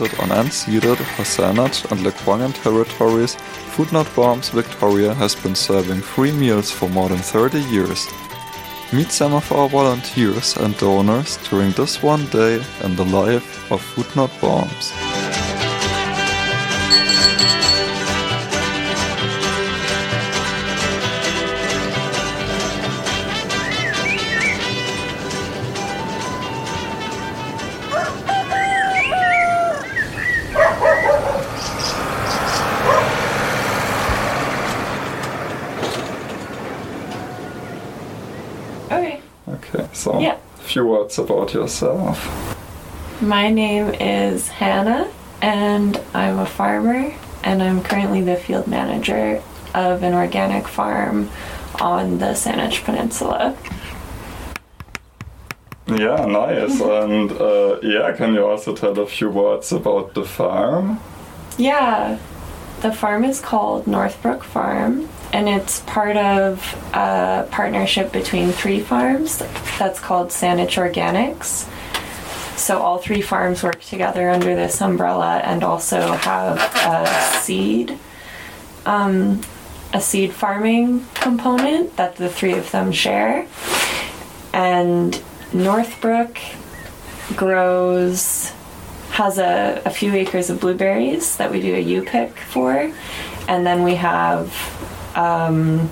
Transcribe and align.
On 0.00 0.30
unceded 0.30 0.98
W̱SÁNEĆ 1.18 1.90
and 1.90 2.00
Lekwungen 2.00 2.52
territories, 2.62 3.36
Food 3.72 3.92
Not 3.92 4.06
Bombs 4.14 4.50
Victoria 4.50 5.14
has 5.14 5.34
been 5.34 5.54
serving 5.54 6.00
free 6.00 6.32
meals 6.32 6.70
for 6.70 6.88
more 6.88 7.08
than 7.08 7.18
30 7.18 7.60
years. 7.70 8.08
Meet 8.92 9.10
some 9.10 9.34
of 9.34 9.52
our 9.52 9.68
volunteers 9.68 10.56
and 10.56 10.76
donors 10.78 11.38
during 11.50 11.72
this 11.72 12.02
one 12.02 12.26
day 12.26 12.60
in 12.84 12.96
the 12.96 13.04
life 13.04 13.70
of 13.70 13.82
Food 13.82 14.16
Not 14.16 14.30
Bombs. 14.40 14.92
Words 41.12 41.30
about 41.30 41.54
yourself. 41.54 42.18
My 43.20 43.50
name 43.50 43.94
is 44.00 44.48
Hannah, 44.48 45.10
and 45.40 46.00
I'm 46.14 46.38
a 46.38 46.46
farmer, 46.46 47.12
and 47.44 47.62
I'm 47.62 47.82
currently 47.82 48.22
the 48.22 48.36
field 48.36 48.66
manager 48.66 49.42
of 49.74 50.02
an 50.02 50.14
organic 50.14 50.68
farm 50.68 51.30
on 51.80 52.18
the 52.18 52.34
Saanich 52.34 52.84
Peninsula. 52.84 53.56
Yeah, 55.86 56.26
nice. 56.26 56.80
and 57.02 57.32
uh, 57.32 57.78
yeah, 57.82 58.12
can 58.16 58.34
you 58.34 58.46
also 58.46 58.74
tell 58.74 58.98
a 58.98 59.06
few 59.06 59.30
words 59.30 59.72
about 59.72 60.14
the 60.14 60.24
farm? 60.24 60.98
Yeah, 61.58 62.18
the 62.80 62.92
farm 62.92 63.24
is 63.24 63.40
called 63.40 63.86
Northbrook 63.86 64.42
Farm, 64.42 65.08
and 65.32 65.48
it's 65.48 65.80
part 65.80 66.16
of 66.16 66.58
a 66.92 67.48
partnership 67.50 68.12
between 68.12 68.52
three 68.52 68.80
farms 68.80 69.38
that's 69.78 69.98
called 69.98 70.28
Saanich 70.28 70.76
Organics. 70.76 71.68
So 72.58 72.78
all 72.78 72.98
three 72.98 73.22
farms 73.22 73.62
work 73.62 73.80
together 73.80 74.28
under 74.28 74.54
this 74.54 74.80
umbrella 74.80 75.38
and 75.38 75.64
also 75.64 76.12
have 76.12 76.58
a 76.86 77.40
seed, 77.40 77.98
um, 78.84 79.40
a 79.94 80.00
seed 80.00 80.32
farming 80.32 81.06
component 81.14 81.96
that 81.96 82.16
the 82.16 82.28
three 82.28 82.52
of 82.52 82.70
them 82.70 82.92
share. 82.92 83.46
And 84.52 85.20
Northbrook 85.52 86.38
grows 87.34 88.52
has 89.12 89.38
a, 89.38 89.82
a 89.84 89.90
few 89.90 90.14
acres 90.14 90.50
of 90.50 90.60
blueberries 90.60 91.36
that 91.36 91.50
we 91.50 91.60
do 91.60 91.74
a 91.74 91.78
U 91.78 92.02
pick 92.02 92.36
for, 92.38 92.92
and 93.48 93.66
then 93.66 93.82
we 93.82 93.94
have 93.96 94.48
um, 95.14 95.90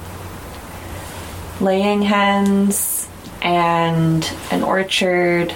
laying 1.61 2.03
hens 2.03 3.09
and 3.43 4.31
an 4.51 4.63
orchard, 4.63 5.55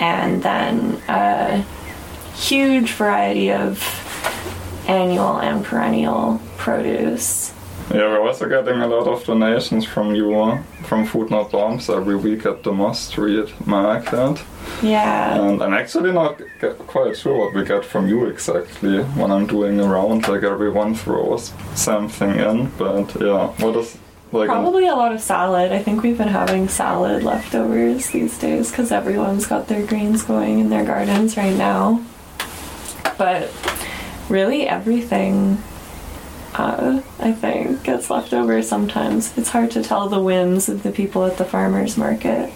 and 0.00 0.42
then 0.42 1.00
a 1.08 1.64
huge 2.34 2.90
variety 2.92 3.52
of 3.52 3.82
annual 4.88 5.38
and 5.38 5.64
perennial 5.64 6.40
produce. 6.56 7.52
Yeah, 7.90 8.08
we're 8.08 8.26
also 8.26 8.48
getting 8.48 8.80
a 8.80 8.86
lot 8.86 9.06
of 9.06 9.24
donations 9.24 9.84
from 9.84 10.14
you, 10.14 10.34
uh, 10.34 10.62
from 10.84 11.04
Food 11.04 11.30
Not 11.30 11.52
Bombs, 11.52 11.90
every 11.90 12.16
week 12.16 12.46
at 12.46 12.62
the 12.62 12.72
Moss 12.72 13.08
Street 13.08 13.52
Market. 13.66 14.42
Yeah. 14.82 15.38
And 15.40 15.62
I'm 15.62 15.74
actually 15.74 16.12
not 16.12 16.40
quite 16.86 17.16
sure 17.16 17.36
what 17.36 17.54
we 17.54 17.64
get 17.64 17.84
from 17.84 18.08
you 18.08 18.26
exactly 18.26 19.02
when 19.02 19.30
I'm 19.30 19.46
doing 19.46 19.80
around. 19.80 20.26
Like 20.28 20.42
everyone 20.42 20.94
throws 20.94 21.52
something 21.74 22.30
in, 22.30 22.70
but 22.78 23.20
yeah, 23.20 23.48
what 23.58 23.76
is 23.76 23.98
like? 24.32 24.48
Um, 24.48 24.62
Probably 24.62 24.88
a 24.88 24.96
lot 24.96 25.12
of 25.12 25.20
salad. 25.20 25.70
I 25.72 25.82
think 25.82 26.02
we've 26.02 26.18
been 26.18 26.28
having 26.28 26.68
salad 26.68 27.22
leftovers 27.22 28.08
these 28.08 28.38
days 28.38 28.70
because 28.70 28.92
everyone's 28.92 29.46
got 29.46 29.68
their 29.68 29.86
greens 29.86 30.22
going 30.22 30.58
in 30.58 30.70
their 30.70 30.84
gardens 30.84 31.36
right 31.36 31.56
now. 31.56 32.02
But 33.18 33.52
really, 34.28 34.66
everything, 34.66 35.58
uh, 36.54 37.02
I 37.18 37.32
think, 37.32 37.82
gets 37.82 38.10
left 38.10 38.32
over 38.32 38.62
sometimes. 38.62 39.36
It's 39.36 39.48
hard 39.48 39.70
to 39.72 39.82
tell 39.82 40.08
the 40.08 40.20
whims 40.20 40.68
of 40.68 40.82
the 40.82 40.92
people 40.92 41.24
at 41.24 41.36
the 41.36 41.44
farmer's 41.44 41.96
market. 41.96 42.52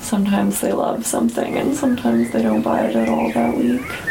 Sometimes 0.00 0.60
they 0.60 0.72
love 0.72 1.06
something 1.06 1.56
and 1.56 1.76
sometimes 1.76 2.30
they 2.30 2.42
don't 2.42 2.62
buy 2.62 2.86
it 2.86 2.96
at 2.96 3.08
all 3.08 3.32
that 3.32 3.56
week. 3.56 4.09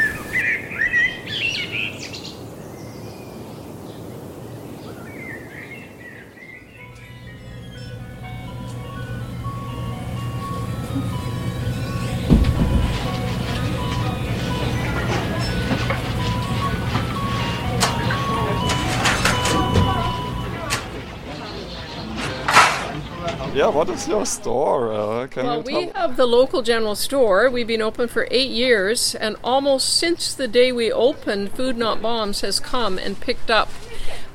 What 23.72 23.90
is 23.90 24.08
your 24.08 24.26
store? 24.26 24.92
Uh, 24.94 25.28
can 25.28 25.46
Well, 25.46 25.70
you 25.70 25.78
we 25.78 25.88
have 25.96 26.18
the 26.18 26.26
local 26.26 26.62
general 26.62 26.96
store. 26.96 27.50
We've 27.50 27.68
been 27.68 27.82
open 27.82 28.08
for 28.08 28.28
eight 28.32 28.50
years, 28.50 29.16
and 29.16 29.36
almost 29.44 29.98
since 29.98 30.34
the 30.34 30.48
day 30.48 30.72
we 30.72 30.92
opened, 30.92 31.52
Food 31.52 31.78
Not 31.78 32.02
Bombs 32.02 32.42
has 32.42 32.60
come 32.60 32.98
and 32.98 33.20
picked 33.20 33.52
up 33.52 33.70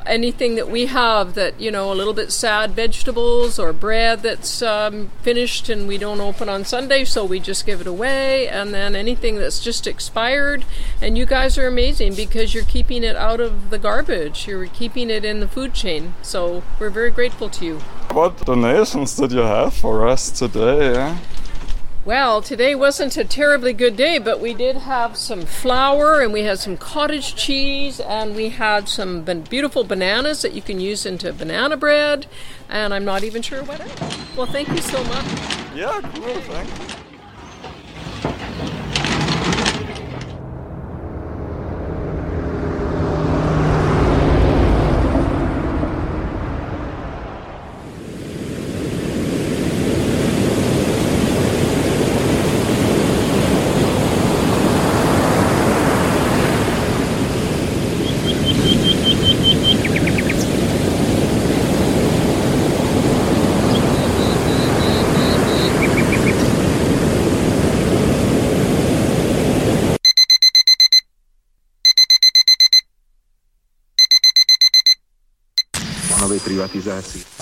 anything 0.06 0.54
that 0.56 0.68
we 0.68 0.86
have 0.86 1.34
that, 1.34 1.58
you 1.58 1.70
know, 1.70 1.92
a 1.92 1.94
little 1.94 2.12
bit 2.12 2.30
sad 2.30 2.72
vegetables 2.72 3.58
or 3.58 3.72
bread 3.72 4.20
that's 4.20 4.60
um, 4.60 5.10
finished 5.22 5.68
and 5.68 5.88
we 5.88 5.96
don't 5.98 6.20
open 6.20 6.48
on 6.48 6.64
Sunday, 6.64 7.04
so 7.04 7.24
we 7.24 7.40
just 7.40 7.64
give 7.64 7.80
it 7.80 7.86
away, 7.86 8.46
and 8.48 8.74
then 8.74 8.94
anything 8.94 9.36
that's 9.36 9.60
just 9.60 9.86
expired. 9.86 10.64
And 11.00 11.16
you 11.16 11.26
guys 11.26 11.56
are 11.58 11.66
amazing 11.66 12.14
because 12.14 12.54
you're 12.54 12.64
keeping 12.64 13.02
it 13.02 13.16
out 13.16 13.40
of 13.40 13.70
the 13.70 13.78
garbage, 13.78 14.46
you're 14.46 14.66
keeping 14.66 15.10
it 15.10 15.24
in 15.24 15.40
the 15.40 15.48
food 15.48 15.74
chain. 15.74 16.14
So 16.22 16.62
we're 16.78 16.90
very 16.90 17.10
grateful 17.10 17.48
to 17.50 17.64
you. 17.64 17.80
What 18.14 18.46
donations 18.46 19.16
did 19.16 19.32
you 19.32 19.40
have 19.40 19.74
for 19.74 20.06
us 20.06 20.30
today? 20.30 20.94
Eh? 20.96 21.16
Well, 22.04 22.40
today 22.42 22.76
wasn't 22.76 23.16
a 23.16 23.24
terribly 23.24 23.72
good 23.72 23.96
day, 23.96 24.18
but 24.20 24.38
we 24.38 24.54
did 24.54 24.76
have 24.76 25.16
some 25.16 25.42
flour 25.42 26.20
and 26.20 26.32
we 26.32 26.42
had 26.44 26.60
some 26.60 26.76
cottage 26.76 27.34
cheese 27.34 27.98
and 27.98 28.36
we 28.36 28.50
had 28.50 28.88
some 28.88 29.24
beautiful 29.24 29.82
bananas 29.82 30.42
that 30.42 30.52
you 30.52 30.62
can 30.62 30.78
use 30.78 31.04
into 31.04 31.32
banana 31.32 31.76
bread. 31.76 32.28
And 32.68 32.94
I'm 32.94 33.04
not 33.04 33.24
even 33.24 33.42
sure 33.42 33.64
what 33.64 33.80
else. 33.80 34.36
Well, 34.36 34.46
thank 34.46 34.68
you 34.68 34.78
so 34.78 35.02
much. 35.02 35.26
Yeah, 35.74 36.00
cool, 36.14 36.40
thank 36.42 36.68
you. 36.68 37.03
Novej 76.74 77.33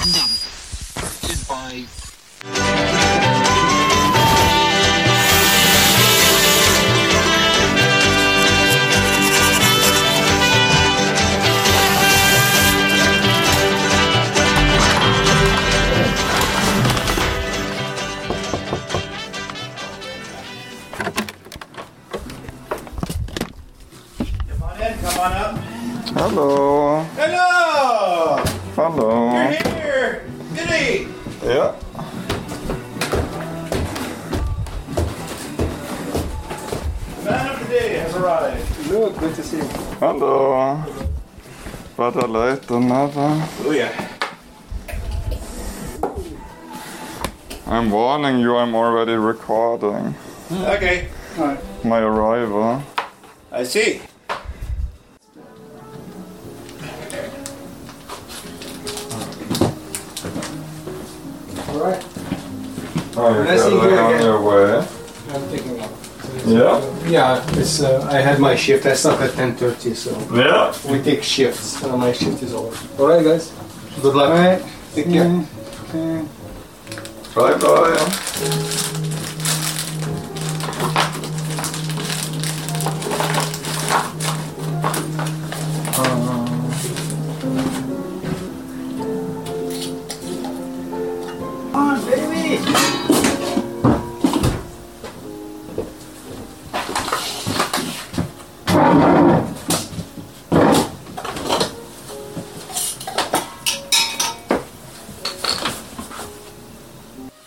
Hello. 40.03 40.83
Better 41.97 42.27
late 42.27 42.63
than 42.63 42.89
never. 42.89 43.47
Oh 43.63 43.71
yeah. 43.71 43.95
I'm 47.69 47.89
warning 47.89 48.41
you, 48.41 48.57
I'm 48.57 48.75
already 48.75 49.13
recording 49.13 50.17
Okay. 50.51 51.07
my 51.85 52.01
arrival. 52.01 52.83
I 53.53 53.63
see. 53.63 54.03
Alright, 61.69 62.05
Oh, 63.15 63.35
you're 63.35 63.45
Nice 63.45 63.63
seeing 63.63 63.75
you 63.75 63.81
on 63.99 64.15
again. 64.15 64.23
your 64.23 64.41
way. 64.43 64.87
I'm 65.31 65.51
taking 65.51 65.81
off. 65.81 66.02
Yeah. 66.47 66.81
Yeah, 67.07 67.45
it's, 67.61 67.81
uh, 67.83 68.07
I 68.11 68.21
had 68.21 68.39
my 68.41 68.57
shift. 68.57 68.87
I 68.87 68.95
start 68.95 69.21
at 69.21 69.31
10.30, 69.31 69.95
so 69.95 70.11
Yeah. 70.35 70.73
we 70.91 71.01
take 71.03 71.23
shifts. 71.23 71.83
Uh, 71.83 71.97
my 71.97 72.13
shift 72.13 72.43
is 72.43 72.53
over. 72.55 72.77
Alright, 72.99 73.25
guys. 73.25 73.53
Good 74.03 74.15
luck. 74.15 74.31
Alright. 74.31 74.63
Take 74.95 75.07
care. 75.11 75.29
Bye 77.35 77.55
bye. 77.59 78.19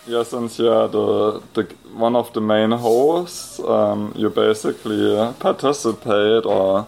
Yeah, 0.06 0.22
since 0.22 0.58
you're 0.60 0.86
the, 0.88 1.42
the 1.54 1.64
one 1.92 2.14
of 2.14 2.32
the 2.32 2.40
main 2.40 2.70
hosts, 2.70 3.58
um, 3.58 4.12
you 4.14 4.30
basically 4.30 5.16
uh, 5.18 5.32
participate 5.32 6.46
or 6.46 6.86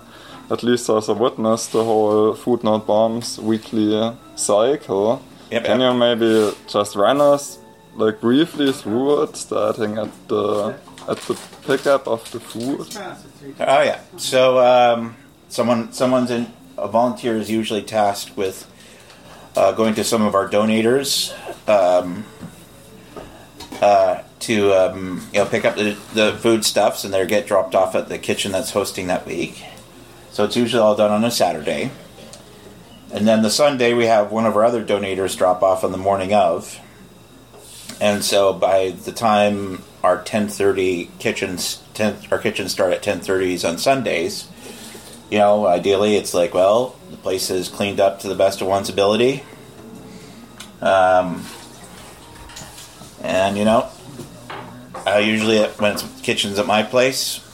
at 0.51 0.63
least 0.63 0.89
as 0.89 1.09
a 1.09 1.15
witness 1.15 1.67
the 1.67 1.83
whole 1.83 2.35
Food 2.35 2.63
Not 2.63 2.87
Bombs 2.87 3.39
weekly 3.41 4.15
cycle. 4.37 5.21
Yep, 5.51 5.65
Can 5.65 5.81
yep. 5.81 5.93
you 5.93 5.99
maybe 5.99 6.57
just 6.69 6.95
run 6.95 7.21
us 7.21 7.59
like 7.97 8.21
briefly 8.21 8.73
through 8.73 9.25
it, 9.25 9.37
starting 9.37 9.99
at 9.99 10.11
the 10.29 10.77
at 11.09 11.17
the 11.27 11.37
pickup 11.67 12.07
of 12.07 12.31
the 12.31 12.39
food? 12.39 12.87
Oh 13.59 13.83
yeah. 13.83 14.01
So 14.17 14.59
um, 14.61 15.17
someone, 15.49 15.93
someone's 15.93 16.31
in 16.31 16.47
a 16.77 16.87
volunteer 16.87 17.37
is 17.37 17.51
usually 17.51 17.83
tasked 17.83 18.37
with 18.37 18.71
uh, 19.57 19.73
going 19.73 19.95
to 19.95 20.05
some 20.05 20.23
of 20.23 20.35
our 20.37 20.49
donators 20.49 21.35
um, 21.69 22.25
uh, 23.81 24.23
to 24.41 24.73
um, 24.73 25.27
you 25.33 25.41
know 25.41 25.47
pick 25.47 25.65
up 25.65 25.77
the, 25.77 25.97
the 26.15 26.37
foodstuffs, 26.41 27.05
and 27.05 27.13
they 27.13 27.27
get 27.27 27.47
dropped 27.47 27.75
off 27.75 27.95
at 27.95 28.09
the 28.09 28.19
kitchen 28.19 28.53
that's 28.53 28.71
hosting 28.71 29.07
that 29.09 29.27
week. 29.27 29.65
So 30.31 30.45
it's 30.45 30.57
usually 30.57 30.83
all 30.83 30.95
done 30.95 31.11
on 31.11 31.25
a 31.25 31.31
Saturday. 31.31 31.91
And 33.11 33.27
then 33.27 33.43
the 33.43 33.51
Sunday, 33.51 33.95
we 33.95 34.07
have 34.07 34.31
one 34.31 34.45
of 34.45 34.55
our 34.55 34.65
other 34.65 34.85
donators 34.85 35.37
drop 35.37 35.63
off 35.63 35.83
on 35.83 35.93
the 35.93 35.99
morning 35.99 36.35
of. 36.35 36.79
And 38.01 38.23
so 38.23 38.53
by 38.53 38.91
the 38.91 39.13
time 39.13 39.83
our 40.05 40.23
10:30 40.23 41.09
kitchens 41.19 41.83
10 41.95 42.17
our 42.31 42.39
kitchens 42.39 42.71
start 42.71 42.93
at 42.93 43.03
10:30s 43.03 43.69
on 43.69 43.79
Sundays, 43.79 44.47
you 45.31 45.39
know, 45.39 45.67
ideally 45.67 46.17
it's 46.17 46.35
like, 46.35 46.55
well, 46.55 46.97
the 47.11 47.17
place 47.17 47.51
is 47.51 47.69
cleaned 47.69 47.99
up 47.99 48.21
to 48.21 48.29
the 48.29 48.35
best 48.35 48.61
of 48.61 48.69
one's 48.69 48.89
ability. 48.89 49.43
Um, 50.81 51.45
and 53.23 53.57
you 53.57 53.65
know, 53.65 53.89
I 55.07 55.19
usually 55.21 55.63
when 55.63 55.93
it's 55.93 56.21
kitchens 56.23 56.59
at 56.59 56.67
my 56.67 56.83
place, 56.83 57.45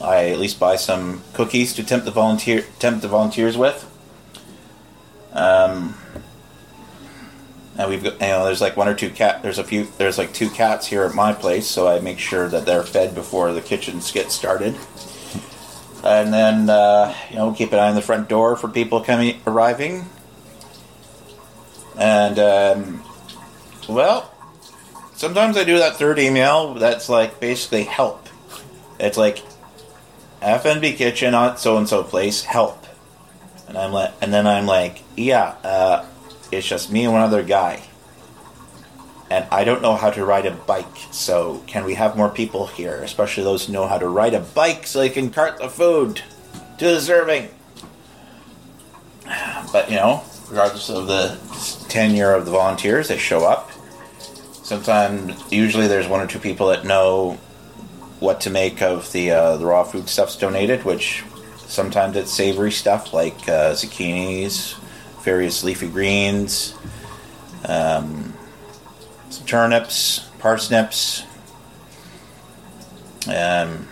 I 0.00 0.30
at 0.30 0.38
least 0.38 0.58
buy 0.58 0.76
some 0.76 1.22
cookies 1.32 1.72
to 1.74 1.84
tempt 1.84 2.04
the 2.04 2.10
volunteer 2.10 2.64
tempt 2.78 3.02
the 3.02 3.08
volunteers 3.08 3.56
with. 3.56 3.88
Um, 5.32 5.96
and 7.78 7.88
we've 7.88 8.02
got 8.02 8.14
you 8.14 8.28
know 8.28 8.44
there's 8.44 8.60
like 8.60 8.76
one 8.76 8.88
or 8.88 8.94
two 8.94 9.10
cat 9.10 9.42
there's 9.42 9.58
a 9.58 9.64
few 9.64 9.86
there's 9.98 10.18
like 10.18 10.32
two 10.32 10.50
cats 10.50 10.86
here 10.86 11.04
at 11.04 11.14
my 11.14 11.32
place, 11.32 11.66
so 11.66 11.88
I 11.88 12.00
make 12.00 12.18
sure 12.18 12.48
that 12.48 12.66
they're 12.66 12.82
fed 12.82 13.14
before 13.14 13.52
the 13.52 13.62
kitchens 13.62 14.10
get 14.12 14.30
started. 14.30 14.76
And 16.04 16.32
then 16.32 16.68
uh, 16.68 17.14
you 17.30 17.36
know 17.36 17.52
keep 17.52 17.72
an 17.72 17.78
eye 17.78 17.88
on 17.88 17.94
the 17.94 18.02
front 18.02 18.28
door 18.28 18.56
for 18.56 18.68
people 18.68 19.00
coming 19.00 19.40
arriving. 19.46 20.06
And 21.98 22.38
um, 22.38 23.04
well, 23.88 24.31
sometimes 25.22 25.56
I 25.56 25.62
do 25.62 25.78
that 25.78 25.98
third 25.98 26.18
email 26.18 26.74
that's 26.74 27.08
like 27.08 27.38
basically 27.38 27.84
help. 27.84 28.28
It's 28.98 29.16
like 29.16 29.40
FNB 30.40 30.96
kitchen 30.96 31.32
at 31.32 31.60
so 31.60 31.76
and 31.76 31.88
so 31.88 32.02
place 32.02 32.42
help, 32.42 32.84
and 33.68 33.78
I'm 33.78 33.92
like, 33.92 34.12
and 34.20 34.34
then 34.34 34.48
I'm 34.48 34.66
like, 34.66 35.04
yeah, 35.16 35.54
uh, 35.62 36.04
it's 36.50 36.66
just 36.66 36.90
me 36.90 37.04
and 37.04 37.12
one 37.12 37.22
other 37.22 37.44
guy, 37.44 37.84
and 39.30 39.46
I 39.52 39.62
don't 39.62 39.80
know 39.80 39.94
how 39.94 40.10
to 40.10 40.24
ride 40.24 40.44
a 40.44 40.50
bike. 40.50 40.96
So 41.12 41.62
can 41.68 41.84
we 41.84 41.94
have 41.94 42.16
more 42.16 42.28
people 42.28 42.66
here, 42.66 42.96
especially 43.04 43.44
those 43.44 43.66
who 43.66 43.72
know 43.72 43.86
how 43.86 43.98
to 43.98 44.08
ride 44.08 44.34
a 44.34 44.40
bike, 44.40 44.88
so 44.88 44.98
they 44.98 45.08
can 45.08 45.30
cart 45.30 45.58
the 45.58 45.68
food 45.68 46.20
to 46.78 46.84
the 46.84 47.00
serving? 47.00 47.48
But 49.72 49.88
you 49.88 49.98
know, 49.98 50.24
regardless 50.50 50.90
of 50.90 51.06
the 51.06 51.38
tenure 51.88 52.34
of 52.34 52.44
the 52.44 52.50
volunteers, 52.50 53.06
they 53.06 53.18
show 53.18 53.44
up. 53.44 53.70
Sometimes, 54.72 55.52
usually, 55.52 55.86
there's 55.86 56.08
one 56.08 56.22
or 56.22 56.26
two 56.26 56.38
people 56.38 56.68
that 56.68 56.86
know 56.86 57.32
what 58.20 58.40
to 58.40 58.48
make 58.48 58.80
of 58.80 59.12
the 59.12 59.30
uh, 59.30 59.58
the 59.58 59.66
raw 59.66 59.84
food 59.84 60.08
stuffs 60.08 60.34
donated, 60.34 60.82
which 60.82 61.22
sometimes 61.58 62.16
it's 62.16 62.32
savory 62.32 62.72
stuff 62.72 63.12
like 63.12 63.36
uh, 63.50 63.74
zucchinis, 63.74 64.74
various 65.24 65.62
leafy 65.62 65.88
greens, 65.88 66.74
um, 67.66 68.32
some 69.28 69.44
turnips, 69.44 70.20
parsnips. 70.38 71.24
Um, 73.26 73.86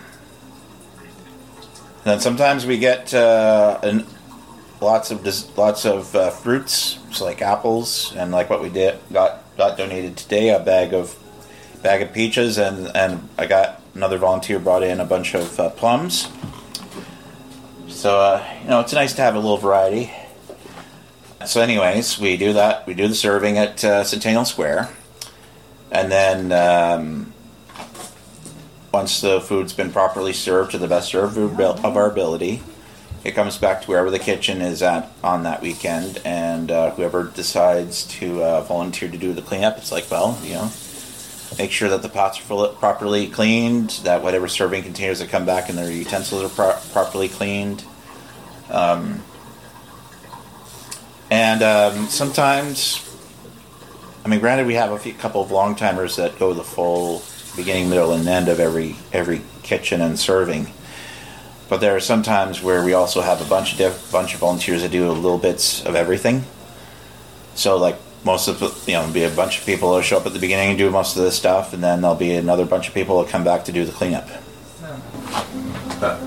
then 2.05 2.19
sometimes 2.19 2.65
we 2.65 2.79
get 2.79 3.13
uh, 3.13 3.79
an, 3.83 4.07
lots 4.81 5.11
of 5.11 5.23
lots 5.55 5.85
of 5.85 6.15
uh, 6.15 6.31
fruits, 6.31 6.97
so 7.11 7.25
like 7.25 7.43
apples, 7.43 8.15
and 8.15 8.31
like 8.31 8.49
what 8.49 8.63
we 8.63 8.69
did 8.69 8.97
got 9.13 9.40
got 9.61 9.77
donated 9.77 10.17
today, 10.17 10.49
a 10.49 10.59
bag 10.59 10.91
of 10.91 11.15
bag 11.83 12.01
of 12.01 12.11
peaches, 12.11 12.57
and 12.57 12.89
and 12.95 13.29
I 13.37 13.45
got 13.45 13.79
another 13.93 14.17
volunteer 14.17 14.57
brought 14.57 14.81
in 14.81 14.99
a 14.99 15.05
bunch 15.05 15.35
of 15.35 15.59
uh, 15.59 15.69
plums. 15.69 16.29
So 17.87 18.19
uh, 18.19 18.43
you 18.63 18.69
know, 18.69 18.79
it's 18.79 18.93
nice 18.93 19.13
to 19.13 19.21
have 19.21 19.35
a 19.35 19.39
little 19.39 19.57
variety. 19.57 20.11
So, 21.45 21.61
anyways, 21.61 22.17
we 22.17 22.37
do 22.37 22.53
that. 22.53 22.87
We 22.87 22.95
do 22.95 23.07
the 23.07 23.13
serving 23.13 23.59
at 23.59 23.83
uh, 23.83 24.03
Centennial 24.03 24.45
Square, 24.45 24.89
and 25.91 26.11
then 26.11 26.51
um, 26.51 27.31
once 28.91 29.21
the 29.21 29.41
food's 29.41 29.73
been 29.73 29.91
properly 29.91 30.33
served 30.33 30.71
to 30.71 30.79
the 30.79 30.87
best 30.87 31.13
of 31.13 31.37
of 31.37 31.97
our 31.97 32.09
ability, 32.09 32.63
it 33.23 33.33
comes 33.33 33.57
back 33.57 33.81
to 33.81 33.87
wherever 33.87 34.09
the 34.09 34.19
kitchen 34.19 34.61
is 34.61 34.81
at 34.81 35.11
on 35.23 35.43
that 35.43 35.61
weekend, 35.61 36.21
and 36.25 36.71
uh, 36.71 36.91
whoever 36.91 37.25
decides 37.25 38.05
to 38.07 38.43
uh, 38.43 38.61
volunteer 38.61 39.09
to 39.09 39.17
do 39.17 39.33
the 39.33 39.41
cleanup, 39.41 39.77
it's 39.77 39.91
like, 39.91 40.09
well, 40.09 40.39
you 40.43 40.53
know, 40.53 40.71
make 41.57 41.71
sure 41.71 41.89
that 41.89 42.01
the 42.01 42.09
pots 42.09 42.39
are 42.39 42.43
full- 42.43 42.67
properly 42.69 43.27
cleaned, 43.27 43.91
that 44.03 44.23
whatever 44.23 44.47
serving 44.47 44.83
containers 44.83 45.19
that 45.19 45.29
come 45.29 45.45
back 45.45 45.69
and 45.69 45.77
their 45.77 45.91
utensils 45.91 46.43
are 46.43 46.49
pro- 46.49 46.79
properly 46.93 47.29
cleaned. 47.29 47.83
Um, 48.69 49.21
and 51.29 51.61
um, 51.61 52.07
sometimes, 52.07 53.07
I 54.25 54.29
mean, 54.29 54.39
granted, 54.39 54.65
we 54.65 54.73
have 54.73 54.91
a 54.91 54.97
few, 54.97 55.13
couple 55.13 55.41
of 55.41 55.51
long 55.51 55.75
timers 55.75 56.15
that 56.15 56.39
go 56.39 56.53
the 56.53 56.63
full 56.63 57.21
beginning, 57.55 57.89
middle, 57.89 58.13
and 58.13 58.27
end 58.27 58.47
of 58.47 58.59
every 58.59 58.95
every 59.13 59.41
kitchen 59.63 60.01
and 60.01 60.17
serving. 60.17 60.67
But 61.71 61.79
there 61.79 61.95
are 61.95 62.01
some 62.01 62.21
times 62.21 62.61
where 62.61 62.83
we 62.83 62.93
also 62.93 63.21
have 63.21 63.39
a 63.39 63.45
bunch 63.45 63.71
of 63.71 63.77
diff- 63.77 64.11
bunch 64.11 64.33
of 64.33 64.41
volunteers 64.41 64.81
that 64.81 64.91
do 64.91 65.09
little 65.09 65.37
bits 65.37 65.85
of 65.85 65.95
everything. 65.95 66.43
So 67.55 67.77
like 67.77 67.95
most 68.25 68.49
of 68.49 68.59
the, 68.59 68.73
you 68.91 68.97
know, 68.97 69.09
be 69.09 69.23
a 69.23 69.29
bunch 69.29 69.57
of 69.57 69.65
people 69.65 69.95
that 69.95 70.03
show 70.03 70.17
up 70.17 70.25
at 70.25 70.33
the 70.33 70.39
beginning 70.39 70.71
and 70.71 70.77
do 70.77 70.91
most 70.91 71.15
of 71.15 71.23
this 71.23 71.37
stuff, 71.37 71.71
and 71.71 71.81
then 71.81 72.01
there'll 72.01 72.17
be 72.17 72.33
another 72.33 72.65
bunch 72.65 72.89
of 72.89 72.93
people 72.93 73.23
that 73.23 73.31
come 73.31 73.45
back 73.45 73.63
to 73.63 73.71
do 73.71 73.85
the 73.85 73.93
cleanup. 73.93 74.27
Uh, 76.01 76.19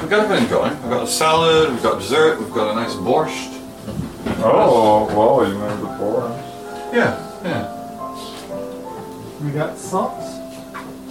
we've 0.00 0.08
got 0.08 0.24
everything 0.24 0.48
going. 0.48 0.72
We've 0.80 0.90
got 0.90 1.02
a 1.02 1.06
salad, 1.06 1.70
we've 1.70 1.82
got 1.82 1.98
dessert, 1.98 2.40
we've 2.40 2.54
got 2.54 2.72
a 2.72 2.76
nice 2.76 2.94
borscht. 2.94 3.60
Oh, 4.42 5.04
wow, 5.14 5.42
you 5.46 5.58
made 5.58 5.80
the 5.80 5.88
borscht. 6.02 6.94
Yeah, 6.94 7.14
yeah. 7.44 7.68
We 9.44 9.50
got 9.50 9.76
socks. 9.76 10.38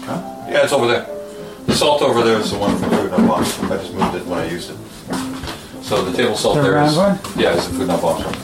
Huh? 0.04 0.20
Yeah, 0.50 0.64
it's 0.64 0.74
over 0.74 0.88
there. 0.88 1.17
The 1.78 1.82
salt 1.86 2.02
over 2.02 2.24
there 2.24 2.40
is 2.40 2.50
the 2.50 2.58
one 2.58 2.76
from 2.80 2.90
Food 2.90 3.12
Not 3.12 3.28
Bombs. 3.28 3.60
I 3.60 3.78
just 3.78 3.94
moved 3.94 4.16
it 4.16 4.26
when 4.26 4.40
I 4.40 4.50
used 4.50 4.72
it. 4.72 4.78
So 5.84 6.04
the 6.06 6.18
table 6.18 6.36
salt 6.36 6.56
The 6.56 6.64
there 6.64 6.84
is. 6.84 6.96
round 6.98 7.20
Yeah, 7.36 7.54
it's 7.54 7.68
the 7.68 7.76
Food 7.76 7.88
Not 7.90 8.02
Bombs 8.02 8.26
one. 8.26 8.36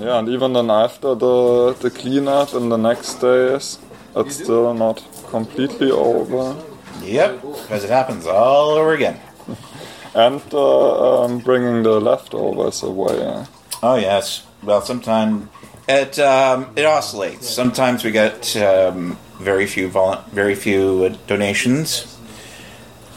Yeah, 0.00 0.18
and 0.20 0.28
even 0.30 0.54
then 0.54 0.70
after 0.70 1.14
the, 1.14 1.74
the 1.80 1.90
cleanup 1.90 2.54
in 2.54 2.70
the 2.70 2.78
next 2.78 3.16
days, 3.16 3.78
it's 4.16 4.36
still 4.36 4.72
not 4.72 5.04
completely 5.28 5.90
over. 5.90 6.56
Yep, 7.02 7.42
because 7.42 7.84
it 7.84 7.90
happens 7.90 8.26
all 8.26 8.70
over 8.70 8.94
again. 8.94 9.20
And 10.14 10.40
uh, 10.54 11.24
um, 11.24 11.40
bringing 11.40 11.82
the 11.82 12.00
leftovers 12.00 12.82
away. 12.82 13.44
Oh 13.82 13.96
yes. 13.96 14.46
Well, 14.62 14.80
sometimes 14.80 15.50
it 15.86 16.18
um, 16.18 16.70
it 16.74 16.86
oscillates. 16.86 17.46
Sometimes 17.50 18.02
we 18.02 18.12
get 18.12 18.56
um, 18.56 19.18
very 19.38 19.66
few 19.66 19.88
volu- 19.88 20.24
very 20.28 20.54
few 20.54 21.16
donations, 21.26 22.18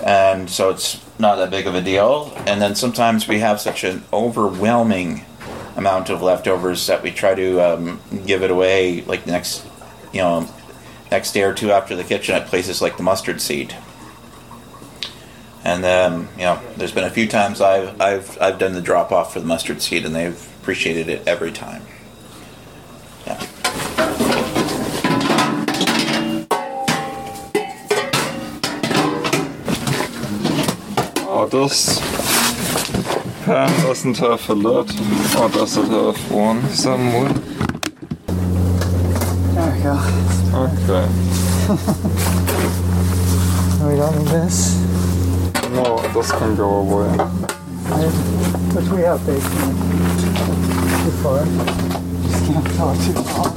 and 0.05 0.49
so 0.49 0.69
it's 0.69 1.03
not 1.19 1.35
that 1.35 1.49
big 1.51 1.67
of 1.67 1.75
a 1.75 1.81
deal. 1.81 2.33
And 2.47 2.61
then 2.61 2.75
sometimes 2.75 3.27
we 3.27 3.39
have 3.39 3.59
such 3.61 3.83
an 3.83 4.03
overwhelming 4.11 5.25
amount 5.75 6.09
of 6.09 6.21
leftovers 6.21 6.87
that 6.87 7.01
we 7.03 7.11
try 7.11 7.33
to 7.35 7.59
um, 7.59 8.01
give 8.25 8.43
it 8.43 8.51
away 8.51 9.01
like 9.01 9.25
next, 9.25 9.65
you 10.11 10.21
know, 10.21 10.47
next 11.11 11.31
day 11.31 11.43
or 11.43 11.53
two 11.53 11.71
after 11.71 11.95
the 11.95 12.03
kitchen 12.03 12.35
at 12.35 12.47
places 12.47 12.81
like 12.81 12.97
the 12.97 13.03
mustard 13.03 13.41
seed. 13.41 13.75
And 15.63 15.83
then, 15.83 16.27
you 16.37 16.43
know, 16.43 16.59
there's 16.75 16.91
been 16.91 17.03
a 17.03 17.09
few 17.11 17.27
times 17.27 17.61
I've 17.61 18.01
I've 18.01 18.41
I've 18.41 18.57
done 18.57 18.73
the 18.73 18.81
drop 18.81 19.11
off 19.11 19.33
for 19.33 19.39
the 19.39 19.45
mustard 19.45 19.81
seed, 19.81 20.05
and 20.05 20.15
they've 20.15 20.49
appreciated 20.61 21.07
it 21.07 21.27
every 21.27 21.51
time. 21.51 21.83
Oh, 31.43 31.47
this 31.47 31.99
pan 33.45 33.67
doesn't 33.81 34.17
have 34.19 34.47
a 34.47 34.53
lid. 34.53 34.91
Or 35.39 35.49
does 35.49 35.75
it 35.75 35.87
have 35.87 36.31
one 36.31 36.69
somewhere? 36.69 37.33
There 39.55 39.73
we 39.73 39.81
go. 39.81 39.95
Okay. 40.65 41.07
We 43.81 43.95
don't 43.97 44.15
need 44.19 44.27
this. 44.27 44.75
No, 45.71 45.97
this 46.13 46.31
can 46.31 46.55
go 46.55 46.69
away. 46.81 47.09
I- 47.09 48.11
Which 48.75 48.89
we 48.89 49.01
have 49.01 49.25
baked 49.25 49.43
in 49.43 49.73
before. 51.09 51.45
Just 52.29 52.45
can't 52.45 52.69
talk 52.77 52.95
too 53.01 53.17
long. 53.33 53.53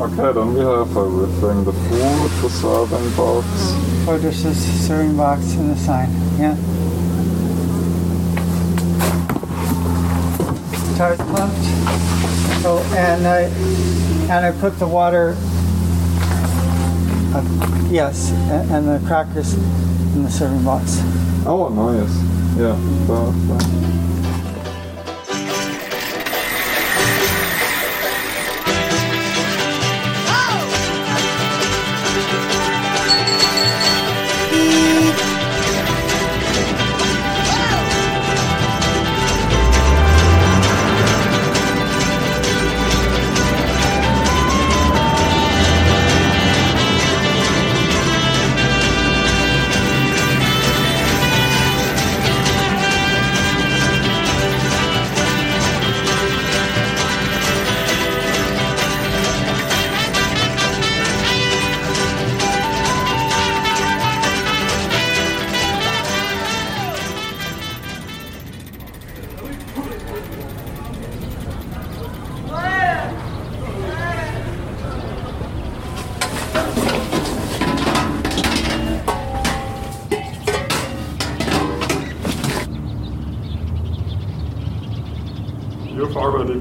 Okay, 0.00 0.32
then 0.34 0.48
we 0.52 0.60
have 0.60 0.96
everything. 0.96 1.62
The 1.62 1.72
food, 1.72 2.30
the 2.42 2.50
serving 2.50 3.10
box. 3.16 3.69
Four 4.04 4.18
dishes, 4.18 4.56
serving 4.86 5.16
box, 5.16 5.54
and 5.54 5.70
a 5.70 5.76
sign. 5.76 6.10
Yeah. 6.38 6.56
Tart 10.96 11.18
pumped. 11.18 11.56
Oh, 12.62 12.82
and 12.96 13.26
I 13.26 13.42
and 14.32 14.46
I 14.46 14.52
put 14.52 14.78
the 14.78 14.86
water. 14.86 15.36
Uh, 17.32 17.88
yes, 17.90 18.30
and, 18.32 18.70
and 18.70 18.88
the 18.88 19.06
crackers 19.06 19.54
in 19.54 20.22
the 20.24 20.30
serving 20.30 20.64
box. 20.64 20.98
Oh, 21.46 21.68
nice. 21.68 22.14
Yeah, 22.58 22.76
perfect. 23.06 23.72
You've 23.72 23.89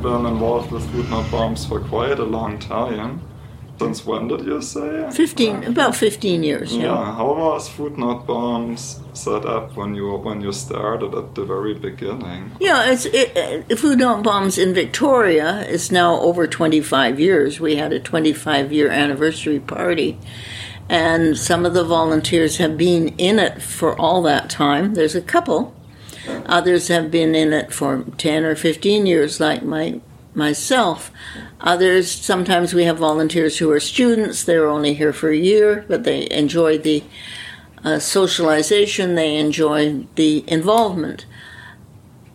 been 0.09 0.25
involved 0.25 0.71
with 0.71 0.83
Food 0.91 1.09
Not 1.09 1.29
Bombs 1.29 1.65
for 1.65 1.79
quite 1.79 2.19
a 2.19 2.23
long 2.23 2.57
time. 2.57 3.21
Since 3.79 4.05
when 4.05 4.27
did 4.27 4.41
you 4.41 4.61
say? 4.61 5.09
15, 5.09 5.63
about 5.63 5.95
15 5.95 6.43
years, 6.43 6.75
Yeah, 6.75 6.83
yeah. 6.83 7.15
how 7.15 7.33
was 7.33 7.69
Food 7.69 7.97
Not 7.97 8.27
Bombs 8.27 8.99
set 9.13 9.45
up 9.45 9.77
when 9.77 9.95
you 9.95 10.17
when 10.17 10.41
you 10.41 10.51
started 10.51 11.13
at 11.15 11.35
the 11.35 11.45
very 11.45 11.73
beginning? 11.75 12.51
Yeah, 12.59 12.91
it's 12.91 13.05
it, 13.05 13.27
uh, 13.71 13.75
Food 13.77 13.99
Not 13.99 14.21
Bombs 14.21 14.57
in 14.57 14.73
Victoria 14.73 15.61
is 15.69 15.91
now 15.93 16.19
over 16.19 16.45
25 16.45 17.19
years. 17.21 17.61
We 17.61 17.77
had 17.77 17.93
a 17.93 17.99
25 18.01 18.73
year 18.73 18.89
anniversary 18.89 19.59
party, 19.61 20.17
and 20.89 21.37
some 21.37 21.65
of 21.65 21.73
the 21.73 21.85
volunteers 21.85 22.57
have 22.57 22.77
been 22.77 23.09
in 23.17 23.39
it 23.39 23.61
for 23.61 23.95
all 23.97 24.21
that 24.23 24.49
time. 24.49 24.93
There's 24.95 25.15
a 25.15 25.21
couple. 25.21 25.73
Others 26.45 26.87
have 26.87 27.11
been 27.11 27.35
in 27.35 27.53
it 27.53 27.71
for 27.73 28.03
10 28.17 28.43
or 28.43 28.55
15 28.55 29.05
years, 29.05 29.39
like 29.39 29.63
my 29.63 30.01
myself. 30.33 31.11
Others, 31.61 32.09
sometimes 32.11 32.73
we 32.73 32.85
have 32.85 32.97
volunteers 32.97 33.57
who 33.57 33.69
are 33.71 33.79
students. 33.79 34.43
They're 34.43 34.67
only 34.67 34.93
here 34.93 35.13
for 35.13 35.29
a 35.29 35.37
year, 35.37 35.85
but 35.87 36.03
they 36.03 36.29
enjoy 36.31 36.77
the 36.77 37.03
uh, 37.83 37.99
socialization. 37.99 39.15
They 39.15 39.35
enjoy 39.35 40.05
the 40.15 40.43
involvement. 40.47 41.25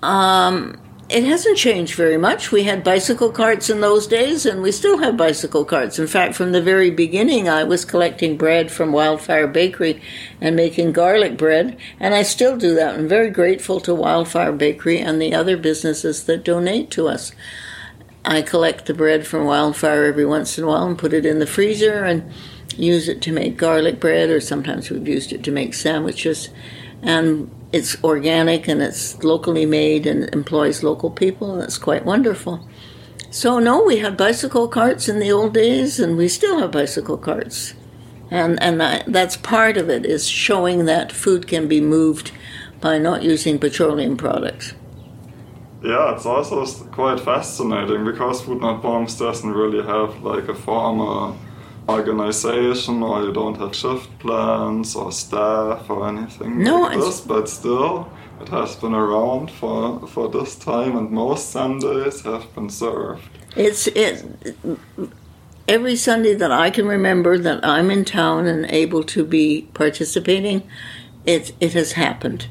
Um, 0.03 0.79
it 1.15 1.23
hasn't 1.23 1.57
changed 1.57 1.95
very 1.95 2.17
much. 2.19 2.51
We 2.51 2.65
had 2.65 2.83
bicycle 2.83 3.31
carts 3.31 3.71
in 3.71 3.81
those 3.81 4.09
days, 4.09 4.45
and 4.45 4.61
we 4.61 4.73
still 4.73 4.99
have 4.99 5.17
bicycle 5.17 5.65
carts. 5.65 5.97
In 5.97 6.09
fact, 6.09 6.35
from 6.35 6.51
the 6.51 6.61
very 6.61 6.91
beginning, 6.91 7.49
I 7.49 7.63
was 7.63 7.85
collecting 7.85 8.37
bread 8.37 8.73
from 8.73 8.91
Wildfire 8.91 9.47
Bakery 9.47 10.03
and 10.41 10.57
making 10.57 10.91
garlic 10.91 11.37
bread, 11.37 11.77
and 12.01 12.15
I 12.15 12.25
still 12.25 12.57
do 12.57 12.75
that. 12.75 12.97
I'm 12.97 13.07
very 13.07 13.31
grateful 13.31 13.79
to 13.83 13.95
Wildfire 13.95 14.51
Bakery 14.51 14.99
and 14.99 15.23
the 15.23 15.33
other 15.33 15.57
businesses 15.57 16.25
that 16.25 16.43
donate 16.43 16.91
to 16.91 17.07
us. 17.07 17.31
I 18.25 18.43
collect 18.43 18.87
the 18.87 18.95
bread 18.95 19.25
from 19.25 19.45
Wildfire 19.45 20.07
every 20.07 20.27
once 20.27 20.59
in 20.59 20.65
a 20.65 20.67
while 20.67 20.85
and 20.85 20.99
put 20.99 21.13
it 21.13 21.25
in 21.25 21.39
the 21.39 21.47
freezer 21.47 22.03
and 22.03 22.29
use 22.77 23.09
it 23.09 23.23
to 23.23 23.31
make 23.31 23.57
garlic 23.57 24.01
bread, 24.01 24.31
or 24.31 24.41
sometimes 24.41 24.91
we've 24.91 25.07
used 25.07 25.33
it 25.33 25.45
to 25.45 25.53
make 25.53 25.75
sandwiches. 25.75 26.49
And 27.03 27.53
it's 27.75 27.97
organic 28.05 28.69
and 28.69 28.81
it's 28.81 29.25
locally 29.25 29.67
made 29.67 30.07
and 30.07 30.33
employs 30.33 30.85
local 30.85 31.11
people, 31.11 31.55
and 31.55 31.63
it's 31.65 31.77
quite 31.77 32.05
wonderful. 32.05 32.65
So, 33.31 33.59
no, 33.59 33.83
we 33.83 33.97
had 33.99 34.17
bicycle 34.17 34.69
carts 34.69 35.09
in 35.09 35.19
the 35.19 35.33
old 35.33 35.55
days, 35.55 35.99
and 35.99 36.17
we 36.17 36.29
still 36.29 36.61
have 36.61 36.71
bicycle 36.71 37.19
carts. 37.19 37.75
And, 38.31 38.63
and 38.63 38.81
that, 38.81 39.07
that's 39.09 39.37
part 39.37 39.77
of 39.77 39.91
it, 39.91 40.07
is 40.07 40.29
showing 40.29 40.85
that 40.85 41.11
food 41.11 41.49
can 41.49 41.67
be 41.67 41.81
moved 41.81 42.31
by 42.81 42.99
not 42.99 43.25
using 43.25 43.59
petroleum 43.59 44.17
products. 44.17 44.75
Yeah, 45.83 46.15
it's 46.15 46.27
also 46.27 46.65
quite 46.93 47.19
fascinating 47.19 48.05
because 48.05 48.41
Food 48.41 48.61
Not 48.61 48.83
Bombs 48.83 49.19
doesn't 49.19 49.53
really 49.53 49.85
have 49.85 50.23
like 50.23 50.49
a 50.49 50.55
formal 50.55 51.37
organization 51.89 53.03
or 53.03 53.23
you 53.23 53.33
don't 53.33 53.57
have 53.59 53.75
shift 53.75 54.19
plans 54.19 54.97
or 54.97 55.13
staff 55.13 55.89
or 55.91 56.09
anything 56.09 56.63
No, 56.63 56.81
like 56.83 56.99
this, 56.99 57.21
but 57.21 57.49
still 57.49 58.09
it 58.41 58.49
has 58.49 58.77
been 58.77 58.95
around 58.95 59.51
for, 59.51 60.07
for 60.09 60.29
this 60.29 60.57
time 60.57 60.97
and 60.97 61.11
most 61.11 61.51
Sundays 61.51 62.23
have 62.23 62.53
been 62.55 62.71
served. 62.71 63.23
It's 63.57 63.87
it. 63.89 64.25
Every 65.69 65.97
Sunday 65.97 66.35
that 66.35 66.51
I 66.51 66.71
can 66.71 66.87
remember 66.87 67.39
that 67.39 67.65
I'm 67.65 67.91
in 67.91 68.05
town 68.05 68.47
and 68.47 68.67
able 68.67 69.03
to 69.05 69.25
be 69.25 69.69
participating, 69.73 70.63
it 71.25 71.53
it 71.61 71.73
has 71.73 71.93
happened, 71.93 72.49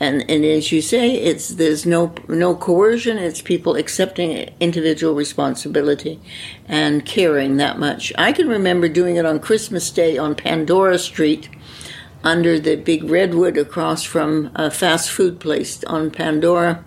And, 0.00 0.28
and 0.30 0.44
as 0.46 0.72
you 0.72 0.80
say, 0.80 1.14
it's 1.14 1.50
there's 1.50 1.84
no 1.84 2.14
no 2.26 2.56
coercion. 2.56 3.18
It's 3.18 3.42
people 3.42 3.76
accepting 3.76 4.48
individual 4.58 5.14
responsibility 5.14 6.18
and 6.66 7.04
caring 7.04 7.58
that 7.58 7.78
much. 7.78 8.10
I 8.16 8.32
can 8.32 8.48
remember 8.48 8.88
doing 8.88 9.16
it 9.16 9.26
on 9.26 9.38
Christmas 9.38 9.90
Day 9.90 10.16
on 10.16 10.34
Pandora 10.34 10.98
Street, 10.98 11.50
under 12.24 12.58
the 12.58 12.76
big 12.76 13.04
redwood 13.04 13.58
across 13.58 14.02
from 14.02 14.50
a 14.54 14.70
fast 14.70 15.10
food 15.10 15.38
place 15.38 15.84
on 15.84 16.10
Pandora, 16.10 16.82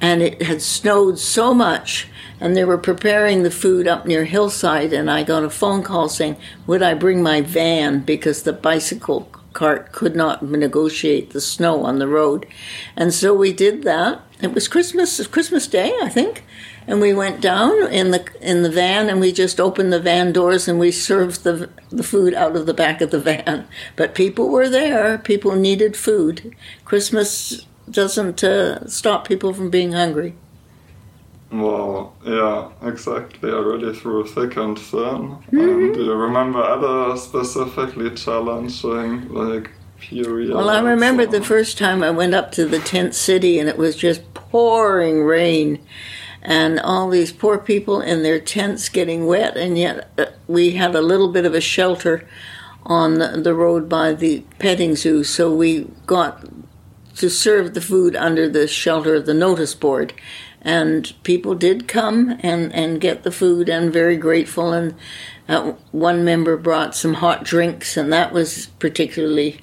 and 0.00 0.22
it 0.22 0.40
had 0.42 0.62
snowed 0.62 1.18
so 1.18 1.52
much 1.52 2.08
and 2.40 2.56
they 2.56 2.64
were 2.64 2.78
preparing 2.78 3.42
the 3.42 3.50
food 3.50 3.88
up 3.88 4.06
near 4.06 4.24
Hillside, 4.24 4.92
and 4.92 5.10
I 5.10 5.22
got 5.22 5.44
a 5.44 5.50
phone 5.50 5.82
call 5.82 6.08
saying, 6.08 6.36
Would 6.66 6.82
I 6.82 6.94
bring 6.94 7.22
my 7.22 7.40
van 7.40 8.00
because 8.00 8.42
the 8.42 8.52
bicycle 8.52 9.30
cart 9.56 9.90
could 9.90 10.14
not 10.14 10.42
negotiate 10.44 11.30
the 11.30 11.40
snow 11.40 11.84
on 11.84 11.98
the 11.98 12.06
road? 12.06 12.46
And 12.94 13.12
so 13.12 13.34
we 13.34 13.52
did 13.52 13.82
that. 13.82 14.20
It 14.40 14.52
was 14.54 14.68
Christmas, 14.68 15.26
Christmas 15.26 15.66
Day, 15.66 15.92
I 16.00 16.08
think. 16.08 16.44
And 16.86 17.00
we 17.00 17.12
went 17.12 17.40
down 17.40 17.90
in 17.90 18.12
the 18.12 18.24
in 18.40 18.62
the 18.62 18.70
van, 18.70 19.08
and 19.08 19.18
we 19.18 19.32
just 19.32 19.58
opened 19.58 19.92
the 19.92 19.98
van 19.98 20.32
doors, 20.32 20.68
and 20.68 20.78
we 20.78 20.92
served 20.92 21.42
the 21.42 21.68
the 21.90 22.04
food 22.04 22.32
out 22.34 22.54
of 22.54 22.66
the 22.66 22.74
back 22.74 23.00
of 23.00 23.10
the 23.10 23.18
van. 23.18 23.66
But 23.96 24.14
people 24.14 24.48
were 24.48 24.68
there; 24.68 25.18
people 25.18 25.56
needed 25.56 25.96
food. 25.96 26.54
Christmas 26.84 27.66
doesn't 27.90 28.44
uh, 28.44 28.86
stop 28.86 29.26
people 29.26 29.52
from 29.52 29.70
being 29.70 29.92
hungry. 29.92 30.34
Wow, 31.50 32.12
yeah, 32.24 32.70
exactly. 32.88 33.50
I 33.50 33.54
already 33.54 33.92
through 33.92 34.26
thick 34.26 34.56
and 34.56 34.78
thin. 34.78 35.38
And 35.52 35.94
do 35.94 36.04
you 36.04 36.14
remember 36.14 36.60
other 36.60 37.16
specifically 37.16 38.10
challenging, 38.10 39.32
like, 39.32 39.70
periods? 39.98 40.54
Well, 40.54 40.70
I 40.70 40.80
remember 40.80 41.24
the 41.24 41.42
first 41.42 41.78
time 41.78 42.02
I 42.02 42.10
went 42.10 42.34
up 42.34 42.52
to 42.52 42.66
the 42.66 42.80
tent 42.80 43.14
city 43.14 43.58
and 43.58 43.68
it 43.68 43.78
was 43.78 43.96
just 43.96 44.34
pouring 44.34 45.22
rain 45.22 45.78
and 46.42 46.78
all 46.78 47.10
these 47.10 47.32
poor 47.32 47.58
people 47.58 48.00
in 48.00 48.22
their 48.22 48.38
tents 48.38 48.88
getting 48.88 49.26
wet, 49.26 49.56
and 49.56 49.76
yet 49.76 50.08
uh, 50.16 50.26
we 50.46 50.72
had 50.72 50.94
a 50.94 51.02
little 51.02 51.32
bit 51.32 51.44
of 51.44 51.54
a 51.54 51.60
shelter 51.60 52.26
on 52.84 53.14
the, 53.14 53.28
the 53.42 53.52
road 53.52 53.88
by 53.88 54.12
the 54.12 54.44
petting 54.60 54.94
zoo, 54.94 55.24
so 55.24 55.52
we 55.52 55.90
got 56.06 56.44
to 57.16 57.28
serve 57.28 57.74
the 57.74 57.80
food 57.80 58.14
under 58.14 58.48
the 58.48 58.68
shelter 58.68 59.16
of 59.16 59.26
the 59.26 59.34
notice 59.34 59.74
board 59.74 60.12
and 60.66 61.14
people 61.22 61.54
did 61.54 61.86
come 61.86 62.36
and, 62.40 62.74
and 62.74 63.00
get 63.00 63.22
the 63.22 63.30
food 63.30 63.68
and 63.68 63.92
very 63.92 64.16
grateful. 64.16 64.72
And 64.72 64.96
uh, 65.48 65.74
one 65.92 66.24
member 66.24 66.56
brought 66.56 66.96
some 66.96 67.14
hot 67.14 67.44
drinks 67.44 67.96
and 67.96 68.12
that 68.12 68.32
was 68.32 68.66
particularly 68.80 69.60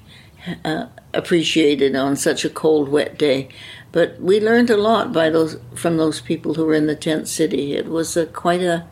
uh, 0.64 0.86
appreciated 1.12 1.94
on 1.94 2.16
such 2.16 2.46
a 2.46 2.50
cold 2.50 2.88
wet 2.88 3.18
day. 3.18 3.50
But 3.92 4.18
we 4.18 4.40
learned 4.40 4.70
a 4.70 4.78
lot 4.78 5.12
by 5.12 5.28
those 5.28 5.58
from 5.74 5.98
those 5.98 6.22
people 6.22 6.54
who 6.54 6.64
were 6.64 6.74
in 6.74 6.86
the 6.86 6.96
tent 6.96 7.28
city. 7.28 7.74
It 7.74 7.86
was 7.86 8.16
a, 8.16 8.24
quite 8.24 8.62
a 8.62 8.86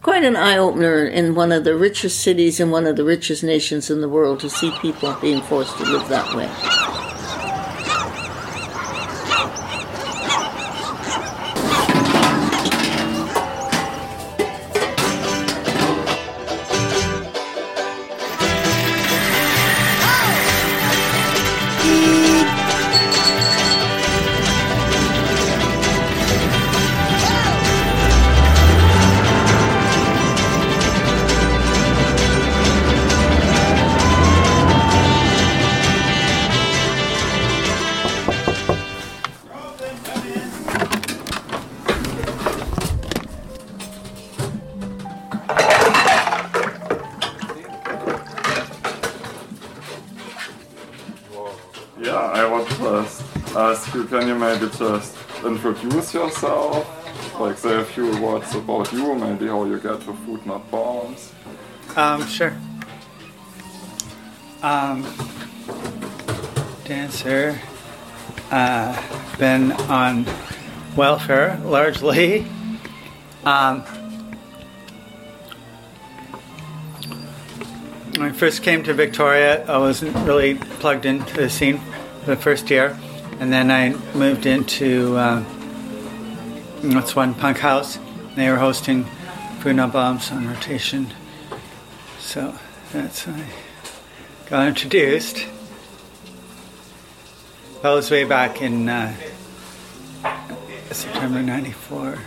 quite 0.00 0.22
an 0.22 0.36
eye 0.36 0.56
opener 0.56 1.04
in 1.04 1.34
one 1.34 1.50
of 1.50 1.64
the 1.64 1.74
richest 1.74 2.20
cities 2.20 2.60
in 2.60 2.70
one 2.70 2.86
of 2.86 2.94
the 2.94 3.04
richest 3.04 3.42
nations 3.42 3.90
in 3.90 4.00
the 4.00 4.08
world 4.08 4.38
to 4.38 4.48
see 4.48 4.70
people 4.80 5.12
being 5.20 5.42
forced 5.42 5.76
to 5.76 5.82
live 5.82 6.08
that 6.08 6.34
way 6.36 7.07
Like 57.38 57.56
say 57.56 57.80
a 57.80 57.84
few 57.84 58.20
words 58.20 58.52
about 58.56 58.92
you, 58.92 59.14
maybe 59.14 59.46
how 59.46 59.64
you 59.64 59.78
get 59.78 60.00
to 60.00 60.12
Food 60.12 60.44
Not 60.44 60.68
Bombs. 60.72 61.32
Um, 61.94 62.26
sure. 62.26 62.52
Um, 64.60 65.06
dancer. 66.84 67.60
Uh, 68.50 69.00
been 69.38 69.70
on 69.72 70.26
welfare 70.96 71.60
largely. 71.64 72.44
Um, 73.44 73.82
when 78.12 78.22
I 78.22 78.32
first 78.32 78.64
came 78.64 78.82
to 78.82 78.94
Victoria, 78.94 79.64
I 79.66 79.78
wasn't 79.78 80.16
really 80.26 80.56
plugged 80.56 81.06
into 81.06 81.34
the 81.34 81.48
scene 81.48 81.78
for 82.24 82.34
the 82.34 82.36
first 82.36 82.68
year, 82.68 82.98
and 83.38 83.52
then 83.52 83.70
I 83.70 83.90
moved 84.14 84.44
into 84.44 85.16
uh, 85.16 85.44
what's 86.82 87.16
one 87.16 87.34
punk 87.34 87.58
house. 87.58 87.98
They 88.34 88.50
were 88.50 88.56
hosting 88.56 89.06
Not 89.64 89.92
Bombs 89.92 90.30
on 90.30 90.48
rotation, 90.48 91.12
so 92.18 92.54
that's 92.92 93.24
how 93.24 93.32
I 93.32 93.44
got 94.48 94.68
introduced. 94.68 95.46
That 97.82 97.90
was 97.90 98.10
way 98.10 98.24
back 98.24 98.62
in 98.62 98.88
uh, 98.88 99.14
September 100.90 101.42
'94. 101.42 102.18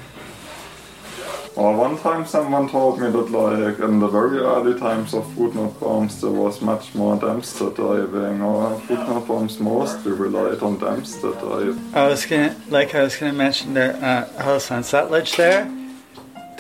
Well, 1.56 1.76
one 1.76 1.98
time 1.98 2.26
someone 2.26 2.70
told 2.70 3.02
me 3.02 3.10
that 3.12 3.30
like 3.30 3.80
in 3.80 4.00
the 4.00 4.08
very 4.08 4.38
early 4.40 4.80
times 4.80 5.14
of 5.14 5.30
Food 5.34 5.54
Not 5.54 5.78
Bombs 5.82 6.22
there 6.22 6.32
was 6.32 6.62
much 6.62 6.96
more 6.96 7.18
dumpster 7.18 7.76
diving 7.76 8.42
or 8.42 8.80
Food 8.80 9.00
Not 9.00 9.28
Bombs 9.28 9.60
mostly 9.60 10.14
relied 10.14 10.62
on 10.62 10.78
dumpster 10.78 11.34
diving. 11.42 11.94
I 11.94 12.08
was 12.08 12.26
gonna, 12.26 12.56
like, 12.70 12.96
I 12.96 13.04
was 13.04 13.18
gonna 13.18 13.34
mention 13.34 13.74
the 13.74 13.94
uh, 13.98 14.42
house 14.42 14.72
on 14.72 14.84
Sutlej 14.84 15.36
there. 15.36 15.70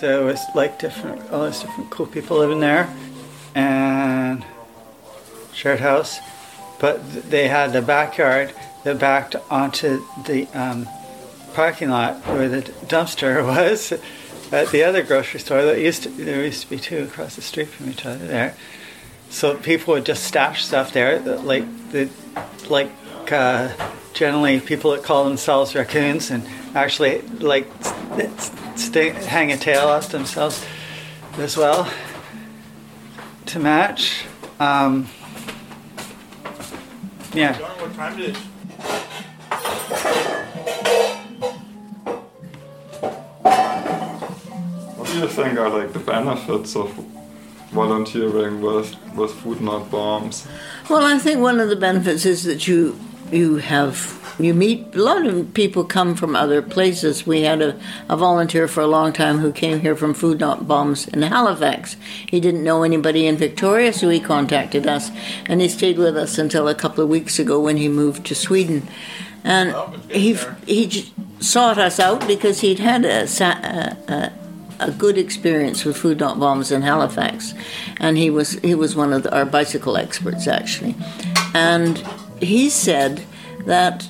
There 0.02 0.26
was 0.26 0.42
like 0.56 0.78
different, 0.78 1.32
all 1.32 1.46
these 1.46 1.62
different 1.62 1.90
cool 1.90 2.08
people 2.08 2.40
living 2.40 2.60
there, 2.60 2.94
and 3.56 4.44
shared 5.54 5.80
house. 5.80 6.20
But 6.82 7.30
they 7.30 7.48
had 7.48 7.72
the 7.72 7.82
backyard 7.82 8.54
that 8.84 9.00
backed 9.00 9.38
onto 9.50 10.04
the 10.26 10.48
um, 10.54 10.90
parking 11.54 11.92
lot 11.92 12.18
where 12.26 12.50
the 12.50 12.64
dumpster 12.88 13.46
was 13.56 13.94
at 14.52 14.70
the 14.70 14.84
other 14.84 15.04
grocery 15.04 15.40
store. 15.40 15.64
That 15.64 15.80
used 15.80 16.04
to, 16.04 16.10
there 16.10 16.44
used 16.44 16.62
to 16.64 16.70
be 16.70 16.78
two 16.78 17.04
across 17.04 17.36
the 17.36 17.42
street 17.42 17.70
from 17.70 17.90
each 17.90 18.06
other 18.06 18.26
there. 18.28 18.56
So 19.30 19.56
people 19.56 19.94
would 19.94 20.06
just 20.06 20.24
stash 20.24 20.66
stuff 20.66 20.92
there, 20.92 21.20
that, 21.20 21.46
like 21.46 21.66
the 21.92 22.10
like 22.70 22.92
uh, 23.32 23.74
generally 24.14 24.60
people 24.60 24.92
that 24.92 25.04
call 25.04 25.24
themselves 25.24 25.74
raccoons 25.74 26.32
and 26.32 26.46
actually 26.76 27.22
like 27.22 27.68
hang 28.94 29.52
a 29.52 29.58
tail 29.58 29.88
off 29.88 30.10
themselves 30.10 30.66
as 31.38 31.56
well 31.56 31.90
to 33.46 33.60
match. 33.60 34.26
Um, 34.60 35.08
yeah. 37.34 37.58
What 37.58 37.94
time 37.96 38.18
did 38.18 38.36
What 38.36 38.51
think 45.44 45.60
are 45.60 45.70
like 45.70 45.94
the 45.94 46.00
benefits 46.00 46.76
of 46.76 46.92
volunteering 47.72 48.62
with 48.62 48.96
with 49.16 49.34
Food 49.34 49.62
Not 49.62 49.90
Bombs? 49.90 50.48
Well, 50.90 51.04
I 51.04 51.18
think 51.18 51.40
one 51.40 51.60
of 51.60 51.70
the 51.70 51.76
benefits 51.76 52.26
is 52.26 52.44
that 52.44 52.68
you 52.68 53.00
you 53.32 53.58
have 53.58 54.18
you 54.40 54.54
meet 54.54 54.96
a 54.96 55.02
lot 55.02 55.26
of 55.26 55.54
people 55.54 55.84
come 55.84 56.16
from 56.16 56.36
other 56.36 56.62
places. 56.62 57.28
We 57.28 57.42
had 57.42 57.62
a, 57.62 57.80
a 58.10 58.18
volunteer 58.18 58.68
for 58.68 58.82
a 58.82 58.88
long 58.88 59.14
time 59.14 59.40
who 59.40 59.52
came 59.52 59.82
here 59.82 59.96
from 59.96 60.14
Food 60.14 60.40
Not 60.40 60.68
Bombs 60.68 61.08
in 61.08 61.22
Halifax. 61.22 61.96
He 62.28 62.40
didn't 62.40 62.64
know 62.64 62.84
anybody 62.84 63.28
in 63.28 63.38
Victoria, 63.38 63.94
so 63.94 64.10
he 64.10 64.20
contacted 64.20 64.88
us, 64.88 65.12
and 65.46 65.62
he 65.62 65.70
stayed 65.70 65.98
with 65.98 66.18
us 66.18 66.38
until 66.38 66.68
a 66.68 66.76
couple 66.76 67.04
of 67.04 67.10
weeks 67.10 67.40
ago 67.40 67.60
when 67.60 67.78
he 67.78 67.88
moved 67.88 68.26
to 68.28 68.36
Sweden. 68.36 68.88
And 69.44 69.76
he 70.12 70.38
he 70.66 71.12
sought 71.40 71.78
us 71.78 72.00
out 72.00 72.28
because 72.28 72.62
he'd 72.62 72.80
had 72.80 73.06
a, 73.06 73.24
a, 73.42 73.98
a 74.14 74.41
a 74.82 74.92
good 74.92 75.18
experience 75.18 75.86
with 75.86 75.96
food 75.96 76.20
not 76.20 76.40
bombs 76.40 76.72
in 76.72 76.82
Halifax, 76.82 77.54
and 77.98 78.18
he 78.18 78.30
was 78.30 78.54
he 78.60 78.76
was 78.76 78.96
one 78.96 79.14
of 79.14 79.24
the, 79.24 79.36
our 79.36 79.46
bicycle 79.46 79.98
experts 79.98 80.48
actually, 80.48 80.96
and 81.54 81.98
he 82.40 82.70
said 82.70 83.24
that 83.66 84.08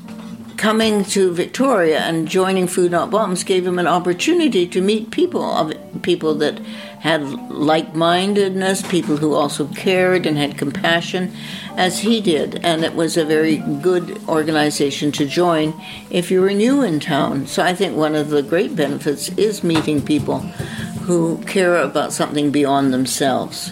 coming 0.61 1.03
to 1.03 1.33
Victoria 1.33 2.01
and 2.01 2.27
joining 2.27 2.67
Food 2.67 2.91
Not 2.91 3.09
Bombs 3.09 3.43
gave 3.43 3.65
him 3.65 3.79
an 3.79 3.87
opportunity 3.87 4.67
to 4.67 4.79
meet 4.79 5.09
people 5.09 5.43
of 5.43 5.73
people 6.03 6.35
that 6.35 6.59
had 6.99 7.23
like-mindedness, 7.49 8.83
people 8.83 9.17
who 9.17 9.33
also 9.33 9.65
cared 9.69 10.27
and 10.27 10.37
had 10.37 10.59
compassion, 10.59 11.33
as 11.77 12.01
he 12.01 12.21
did, 12.21 12.63
and 12.63 12.83
it 12.83 12.93
was 12.93 13.17
a 13.17 13.25
very 13.25 13.57
good 13.81 14.21
organization 14.29 15.11
to 15.11 15.25
join 15.25 15.73
if 16.11 16.29
you 16.29 16.39
were 16.39 16.53
new 16.53 16.83
in 16.83 16.99
town. 16.99 17.47
So 17.47 17.63
I 17.63 17.73
think 17.73 17.97
one 17.97 18.13
of 18.13 18.29
the 18.29 18.43
great 18.43 18.75
benefits 18.75 19.29
is 19.29 19.63
meeting 19.63 19.99
people 19.99 20.41
who 21.07 21.39
care 21.47 21.77
about 21.77 22.13
something 22.13 22.51
beyond 22.51 22.93
themselves. 22.93 23.71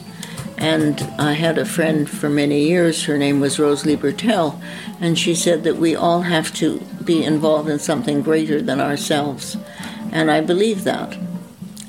And 0.60 1.02
I 1.18 1.34
had 1.34 1.58
a 1.58 1.66
friend 1.66 2.10
for 2.10 2.30
many 2.30 2.68
years, 2.68 3.06
her 3.06 3.18
name 3.18 3.40
was 3.40 3.60
Rosalie 3.60 3.96
Bertell, 3.96 4.62
and 5.00 5.18
she 5.18 5.34
said 5.34 5.64
that 5.64 5.78
we 5.78 5.96
all 5.96 6.24
have 6.24 6.54
to 6.56 6.82
be 7.04 7.24
involved 7.24 7.70
in 7.70 7.80
something 7.80 8.22
greater 8.22 8.62
than 8.62 8.82
ourselves. 8.82 9.56
And 10.12 10.30
I 10.30 10.42
believe 10.42 10.84
that. 10.84 11.18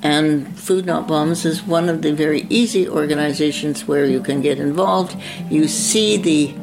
And 0.05 0.57
Food 0.57 0.87
Not 0.87 1.09
Bombs 1.09 1.45
is 1.45 1.65
one 1.65 1.89
of 1.89 2.03
the 2.03 2.13
very 2.15 2.47
easy 2.49 2.89
organizations 2.89 3.89
where 3.89 4.07
you 4.07 4.21
can 4.21 4.41
get 4.41 4.61
involved. 4.61 5.17
You 5.51 5.67
see 5.67 6.17
the 6.17 6.55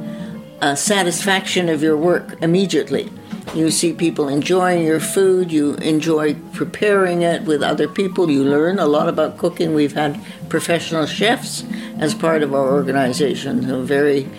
uh, 0.62 0.76
satisfaction 0.76 1.68
of 1.68 1.84
your 1.84 1.98
work 1.98 2.42
immediately. 2.42 3.12
You 3.56 3.72
see 3.72 3.94
people 3.94 4.28
enjoying 4.28 4.86
your 4.86 5.00
food, 5.00 5.52
you 5.52 5.76
enjoy 5.76 6.36
preparing 6.54 7.22
it 7.22 7.44
with 7.44 7.64
other 7.64 7.88
people, 7.88 8.30
you 8.30 8.44
learn 8.44 8.78
a 8.78 8.86
lot 8.86 9.10
about 9.10 9.38
cooking. 9.38 9.74
We've 9.74 9.94
had 9.94 10.20
professional 10.50 11.06
chefs 11.06 11.64
as 11.98 12.14
part 12.14 12.44
of 12.44 12.54
our 12.54 12.72
organization 12.72 13.64
who 13.64 13.82
are 13.82 13.86
very 13.86 14.30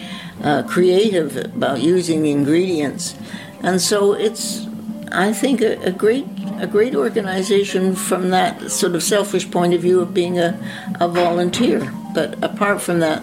uh, 0.43 0.63
creative 0.65 1.37
about 1.37 1.81
using 1.81 2.27
ingredients. 2.27 3.17
And 3.61 3.81
so 3.81 4.13
it's, 4.13 4.67
I 5.11 5.33
think, 5.33 5.63
a, 5.63 5.81
a 5.83 5.91
great 5.91 6.27
a 6.61 6.67
great 6.67 6.95
organization 6.95 7.95
from 7.95 8.31
that 8.31 8.71
sort 8.71 8.95
of 8.97 9.03
selfish 9.03 9.49
point 9.49 9.75
of 9.75 9.81
view 9.81 10.01
of 10.01 10.13
being 10.13 10.39
a, 10.39 10.59
a 11.01 11.07
volunteer. 11.07 11.93
But 12.15 12.43
apart 12.43 12.83
from 12.83 12.99
that, 13.01 13.23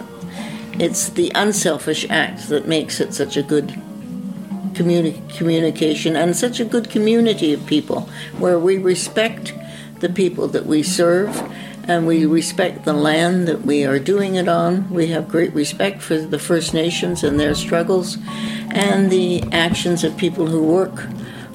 it's 0.78 1.10
the 1.10 1.32
unselfish 1.34 2.06
act 2.08 2.48
that 2.48 2.66
makes 2.66 3.00
it 3.00 3.12
such 3.12 3.36
a 3.36 3.42
good 3.42 3.78
communi- 4.76 5.28
communication 5.36 6.14
and 6.14 6.36
such 6.36 6.60
a 6.60 6.64
good 6.64 6.90
community 6.90 7.52
of 7.52 7.66
people 7.66 8.02
where 8.38 8.58
we 8.58 8.76
respect 8.76 9.54
the 10.00 10.08
people 10.08 10.46
that 10.48 10.66
we 10.66 10.82
serve 10.82 11.50
and 11.88 12.06
we 12.06 12.26
respect 12.26 12.84
the 12.84 12.92
land 12.92 13.46
that 13.48 13.62
we 13.62 13.84
are 13.84 13.98
doing 13.98 14.34
it 14.34 14.48
on. 14.48 14.90
We 14.90 15.06
have 15.08 15.28
great 15.28 15.54
respect 15.54 16.02
for 16.02 16.18
the 16.18 16.38
First 16.38 16.74
Nations 16.74 17.22
and 17.24 17.38
their 17.38 17.54
struggles 17.54 18.18
and 18.70 19.10
the 19.10 19.42
actions 19.52 20.04
of 20.04 20.16
people 20.16 20.48
who 20.48 20.62
work 20.62 21.06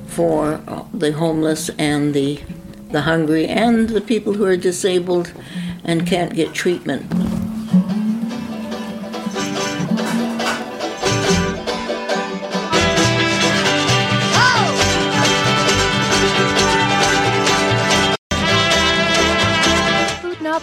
for 0.07 0.61
the 0.93 1.11
homeless 1.13 1.69
and 1.77 2.13
the 2.13 2.41
the 2.89 3.01
hungry 3.01 3.47
and 3.47 3.89
the 3.89 4.01
people 4.01 4.33
who 4.33 4.43
are 4.43 4.57
disabled 4.57 5.31
and 5.85 6.05
can't 6.05 6.33
get 6.35 6.53
treatment. 6.53 7.40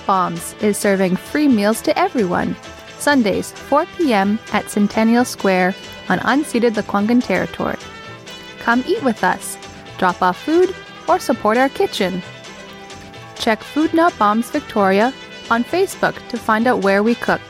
Bombs 0.09 0.55
is 0.63 0.79
serving 0.79 1.17
free 1.17 1.49
meals 1.49 1.83
to 1.83 1.99
everyone. 1.99 2.57
Sundays, 2.99 3.53
4 3.53 3.85
p.m. 3.99 4.39
at 4.55 4.71
Centennial 4.71 5.27
Square 5.27 5.75
on 6.09 6.19
unceded 6.21 6.73
Lekwungen 6.73 7.23
territory. 7.23 7.77
Come 8.61 8.83
eat 8.89 9.03
with 9.05 9.23
us, 9.23 9.59
drop 9.99 10.23
off 10.23 10.43
food, 10.43 10.75
or 11.07 11.19
support 11.19 11.59
our 11.59 11.69
kitchen. 11.69 12.23
Check 13.35 13.63
Food 13.63 13.93
Not 13.93 14.19
Bombs 14.19 14.49
Victoria 14.51 15.13
on 15.51 15.63
Facebook 15.63 16.17
to 16.29 16.39
find 16.39 16.67
out 16.67 16.83
where 16.83 17.03
we 17.03 17.15
cook. 17.15 17.43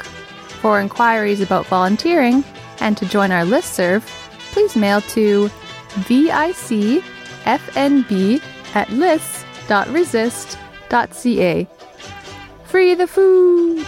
For 0.60 0.80
inquiries 0.80 1.40
about 1.40 1.66
volunteering 1.66 2.42
and 2.80 2.96
to 2.96 3.06
join 3.06 3.30
our 3.30 3.44
listserv, 3.44 4.02
please 4.52 4.74
mail 4.74 5.00
to 5.14 5.48
vicfnb 6.08 7.02
at 8.74 8.90
lists.resist.ca. 8.90 11.68
Free 12.68 12.94
the 12.94 13.06
food! 13.06 13.86